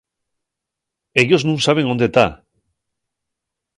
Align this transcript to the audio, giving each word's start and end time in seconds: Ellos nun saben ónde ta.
Ellos 1.21 1.43
nun 1.47 1.59
saben 1.65 1.89
ónde 1.93 2.07
ta. 2.15 2.27